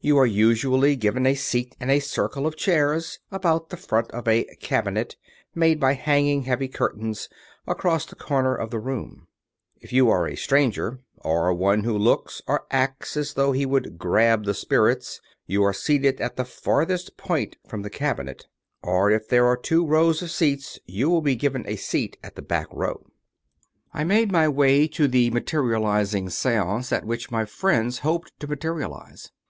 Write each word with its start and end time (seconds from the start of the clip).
You 0.00 0.16
are 0.16 0.24
usually 0.24 0.96
given 0.96 1.26
a 1.26 1.34
seat 1.34 1.76
in 1.78 1.90
a 1.90 2.00
circle 2.00 2.46
of 2.46 2.56
chairs 2.56 3.18
about 3.30 3.68
the 3.68 3.76
front 3.76 4.10
of 4.12 4.26
a 4.26 4.44
"cabinet" 4.58 5.16
made 5.54 5.78
by 5.78 5.92
hanging 5.92 6.44
heavy 6.44 6.66
curtains 6.66 7.28
across 7.66 8.06
the 8.06 8.14
corner 8.16 8.54
of 8.54 8.70
the 8.70 8.78
room. 8.78 9.26
If 9.82 9.92
you 9.92 10.08
are 10.08 10.26
a 10.26 10.34
stranger 10.34 11.00
or 11.18 11.52
one 11.52 11.84
who 11.84 11.98
looks 11.98 12.40
or 12.46 12.64
acts 12.70 13.18
as 13.18 13.34
though 13.34 13.52
he 13.52 13.66
would" 13.66 13.98
grab 13.98 14.44
*' 14.44 14.44
the" 14.46 14.54
spirits," 14.64 15.20
you 15.46 15.62
are 15.62 15.74
seated 15.74 16.22
at 16.22 16.36
the 16.36 16.46
farthest 16.46 17.18
point 17.18 17.56
from 17.68 17.82
the 17.82 17.90
cabinet; 17.90 18.46
or, 18.82 19.10
if 19.10 19.28
there 19.28 19.44
are 19.44 19.58
two 19.58 19.84
rows 19.84 20.22
of 20.22 20.30
seats, 20.30 20.78
you 20.86 21.10
will 21.10 21.20
be 21.20 21.36
given 21.36 21.66
a 21.68 21.76
seat 21.76 22.16
in 22.24 22.30
the 22.34 22.40
back 22.40 22.68
row...• 22.72 22.94
290 23.92 23.92
How 23.92 23.98
Spifits 23.98 24.00
Maieriatize 24.00 24.00
I 24.00 24.04
made 24.04 24.32
my 24.32 24.48
way 24.48 24.88
to 24.88 25.06
the" 25.06 25.30
materializing 25.32 26.30
seance/* 26.30 26.92
at 26.92 27.04
which 27.04 27.30
my 27.30 27.44
friends 27.44 27.98
hoped 27.98 28.32
to 28.40 28.46
materialize. 28.46 29.32